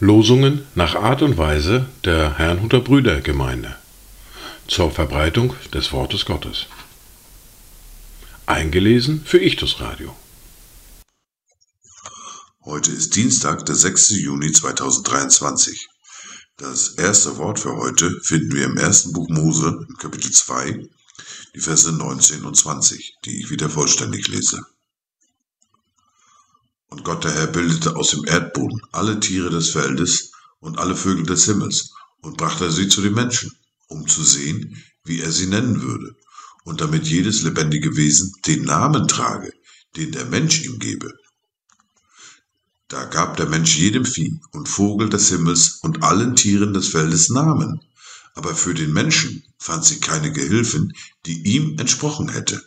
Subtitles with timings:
[0.00, 3.76] Losungen nach Art und Weise der Herrnhuter Brüdergemeinde
[4.66, 6.66] zur Verbreitung des Wortes Gottes.
[8.46, 10.16] Eingelesen für Ichtus Radio.
[12.64, 14.10] Heute ist Dienstag, der 6.
[14.10, 15.88] Juni 2023.
[16.56, 20.88] Das erste Wort für heute finden wir im ersten Buch Mose, Kapitel 2,
[21.58, 24.64] die Verse 19 und 20, die ich wieder vollständig lese.
[26.86, 30.30] Und Gott der Herr bildete aus dem Erdboden alle Tiere des Feldes
[30.60, 31.90] und alle Vögel des Himmels
[32.20, 33.50] und brachte sie zu den Menschen,
[33.88, 36.14] um zu sehen, wie er sie nennen würde,
[36.62, 39.52] und damit jedes lebendige Wesen den Namen trage,
[39.96, 41.12] den der Mensch ihm gebe.
[42.86, 47.30] Da gab der Mensch jedem Vieh und Vogel des Himmels und allen Tieren des Feldes
[47.30, 47.80] Namen,
[48.38, 50.96] aber für den Menschen fand sie keine Gehilfen,
[51.26, 52.64] die ihm entsprochen hätte.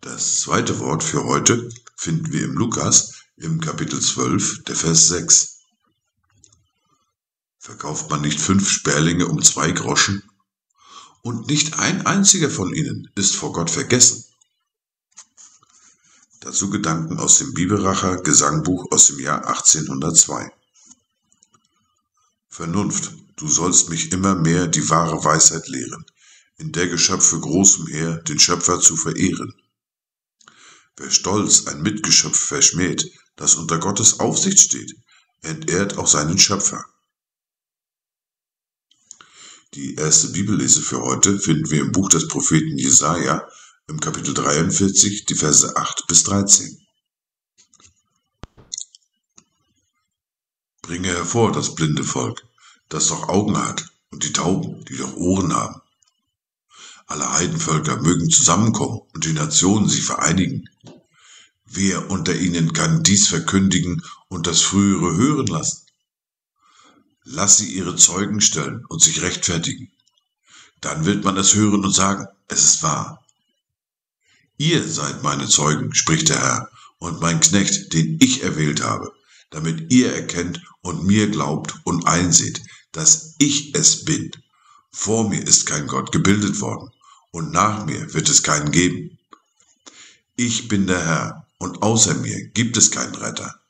[0.00, 5.58] Das zweite Wort für heute finden wir im Lukas im Kapitel 12, der Vers 6.
[7.58, 10.22] Verkauft man nicht fünf Sperlinge um zwei Groschen?
[11.22, 14.24] Und nicht ein einziger von ihnen ist vor Gott vergessen.
[16.38, 20.52] Dazu Gedanken aus dem Bibelracher Gesangbuch aus dem Jahr 1802.
[22.60, 26.04] Vernunft, du sollst mich immer mehr die wahre Weisheit lehren,
[26.58, 29.54] in der Geschöpfe großem Heer den Schöpfer zu verehren
[31.00, 34.94] Wer stolz ein Mitgeschöpf verschmäht, das unter Gottes Aufsicht steht,
[35.40, 36.84] entehrt auch seinen Schöpfer.
[39.72, 43.48] Die erste Bibellese für heute finden wir im Buch des Propheten Jesaja
[43.86, 46.86] im Kapitel 43, die Verse 8 bis 13.
[50.82, 52.46] Bringe hervor das blinde Volk,
[52.90, 55.80] das doch Augen hat, und die Tauben, die doch Ohren haben.
[57.06, 60.68] Alle Heidenvölker mögen zusammenkommen und die Nationen sich vereinigen.
[61.64, 65.86] Wer unter ihnen kann dies verkündigen und das Frühere hören lassen?
[67.24, 69.90] Lass sie ihre Zeugen stellen und sich rechtfertigen.
[70.80, 73.24] Dann wird man es hören und sagen, es ist wahr.
[74.56, 79.12] Ihr seid meine Zeugen, spricht der Herr, und mein Knecht, den ich erwählt habe,
[79.50, 82.62] damit ihr erkennt und mir glaubt und einseht,
[82.92, 84.30] dass ich es bin.
[84.90, 86.90] Vor mir ist kein Gott gebildet worden,
[87.30, 89.18] und nach mir wird es keinen geben.
[90.36, 93.60] Ich bin der Herr, und außer mir gibt es keinen Retter.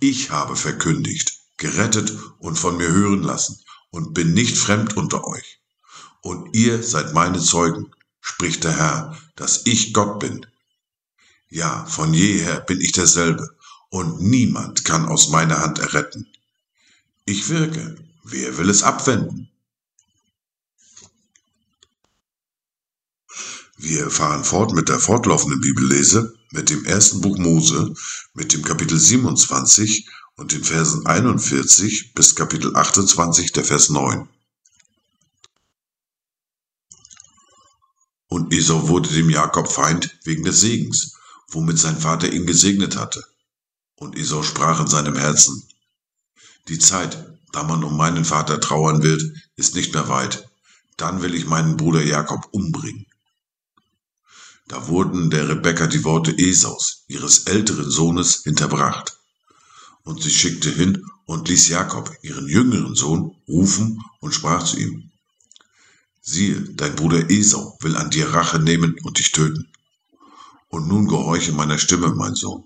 [0.00, 5.60] Ich habe verkündigt, gerettet und von mir hören lassen und bin nicht fremd unter euch.
[6.22, 10.46] Und ihr seid meine Zeugen, spricht der Herr, dass ich Gott bin.
[11.50, 13.56] Ja, von jeher bin ich derselbe,
[13.90, 16.31] und niemand kann aus meiner Hand erretten.
[17.24, 19.48] Ich wirke, wer will es abwenden?
[23.76, 27.94] Wir fahren fort mit der fortlaufenden Bibellese mit dem ersten Buch Mose,
[28.34, 34.28] mit dem Kapitel 27 und den Versen 41 bis Kapitel 28, der Vers 9.
[38.28, 41.16] Und Esau wurde dem Jakob Feind wegen des Segens,
[41.48, 43.24] womit sein Vater ihn gesegnet hatte.
[43.96, 45.66] Und Esau sprach in seinem Herzen,
[46.68, 49.22] die Zeit, da man um meinen Vater trauern wird,
[49.56, 50.48] ist nicht mehr weit.
[50.96, 53.06] Dann will ich meinen Bruder Jakob umbringen.
[54.68, 59.18] Da wurden der Rebekka die Worte Esaus, ihres älteren Sohnes, hinterbracht.
[60.04, 65.10] Und sie schickte hin und ließ Jakob, ihren jüngeren Sohn, rufen und sprach zu ihm,
[66.20, 69.68] siehe, dein Bruder Esau will an dir Rache nehmen und dich töten.
[70.68, 72.64] Und nun gehorche meiner Stimme, mein Sohn.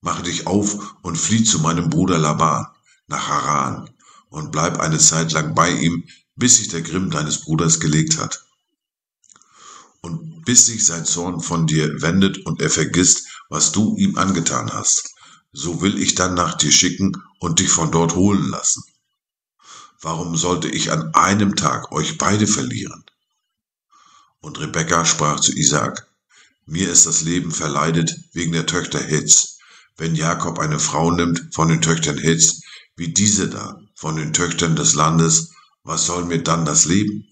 [0.00, 2.66] Mache dich auf und flieh zu meinem Bruder Laban
[3.06, 3.90] nach Haran
[4.28, 6.04] und bleib eine Zeit lang bei ihm,
[6.36, 8.44] bis sich der Grimm deines Bruders gelegt hat
[10.04, 14.70] und bis sich sein Zorn von dir wendet und er vergisst, was du ihm angetan
[14.72, 15.14] hast.
[15.52, 18.82] So will ich dann nach dir schicken und dich von dort holen lassen.
[20.00, 23.04] Warum sollte ich an einem Tag euch beide verlieren?
[24.40, 26.06] Und Rebekka sprach zu Isaak,
[26.66, 29.58] mir ist das Leben verleidet wegen der Töchter Hetz.
[29.96, 32.60] Wenn Jakob eine Frau nimmt von den Töchtern Hetz,
[32.96, 35.52] wie diese da, von den Töchtern des Landes,
[35.82, 37.28] was soll mir dann das Leben?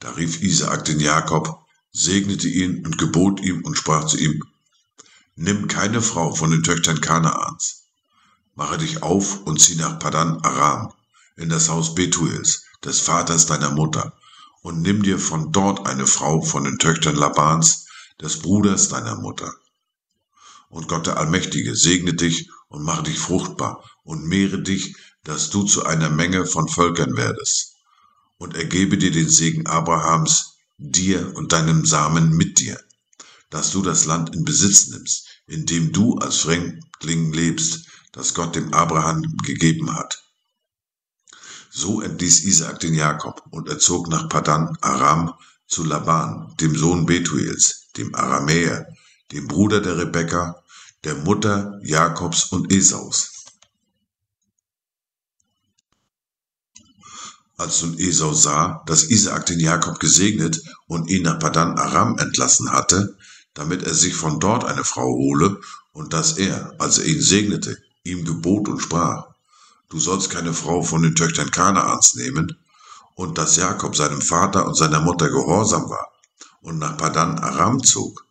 [0.00, 4.42] Da rief Isaak den Jakob, segnete ihn und gebot ihm und sprach zu ihm,
[5.34, 7.84] Nimm keine Frau von den Töchtern Kanaans.
[8.54, 10.92] Mache dich auf und zieh nach Padan Aram,
[11.36, 14.12] in das Haus Betuels, des Vaters deiner Mutter,
[14.60, 17.86] und nimm dir von dort eine Frau von den Töchtern Labans,
[18.20, 19.52] des Bruders deiner Mutter.
[20.72, 25.64] Und Gott der Allmächtige segne dich und mache dich fruchtbar und mehre dich, dass du
[25.64, 27.74] zu einer Menge von Völkern werdest,
[28.38, 32.80] und er gebe dir den Segen Abrahams, dir und deinem Samen mit dir,
[33.50, 38.56] dass du das Land in Besitz nimmst, in dem du als Fremdling lebst, das Gott
[38.56, 40.24] dem Abraham gegeben hat.
[41.70, 45.34] So entließ Isaak den Jakob und er zog nach Padan Aram
[45.66, 48.86] zu Laban, dem Sohn Betuels, dem Aramäer,
[49.32, 50.61] dem Bruder der Rebekka,
[51.04, 53.30] der Mutter Jakobs und Esaus.
[57.56, 62.72] Als nun Esau sah, dass Isaak den Jakob gesegnet und ihn nach Padan Aram entlassen
[62.72, 63.16] hatte,
[63.54, 65.60] damit er sich von dort eine Frau hole,
[65.92, 69.26] und dass er, als er ihn segnete, ihm gebot und sprach,
[69.90, 72.56] du sollst keine Frau von den Töchtern Kanaans nehmen,
[73.14, 76.10] und dass Jakob seinem Vater und seiner Mutter gehorsam war
[76.62, 78.26] und nach Padan Aram zog,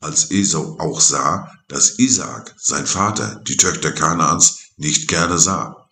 [0.00, 5.88] als Esau auch sah, dass Isaak, sein Vater, die Töchter Kanaans nicht gerne sah.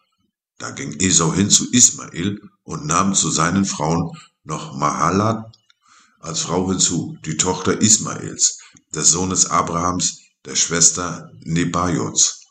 [0.58, 5.56] Da ging Esau hin zu Ismael und nahm zu seinen Frauen noch Mahalat
[6.20, 8.58] als Frau hinzu, die Tochter Ismaels,
[8.94, 12.46] des Sohnes Abrahams, der Schwester Nebajots.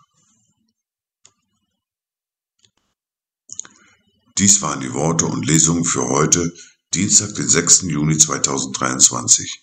[4.38, 6.54] Dies waren die Worte und Lesungen für heute,
[6.94, 7.84] Dienstag, den 6.
[7.84, 9.63] Juni 2023.